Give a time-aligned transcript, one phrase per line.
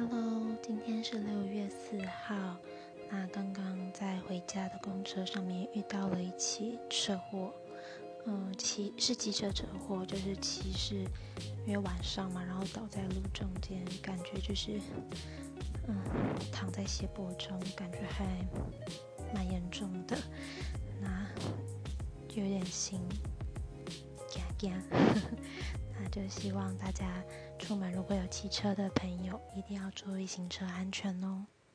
[0.00, 2.56] Hello，今天是六月四号。
[3.10, 7.52] 那刚刚在回家的公车上面遇到了一起车祸，
[8.24, 11.04] 嗯，骑是机车车祸，就是骑士
[11.66, 14.80] 因为晚上嘛，然后倒在路中间，感觉就是
[15.88, 15.96] 嗯
[16.52, 18.24] 躺在斜坡中，感觉还
[19.34, 20.16] 蛮严重的，
[21.00, 21.26] 那
[22.36, 23.00] 有点心
[24.28, 24.80] 惊惊。
[26.18, 27.22] 就希望大家
[27.60, 31.46] 出门如果有骑车的朋友，一定要注意行车安全哦。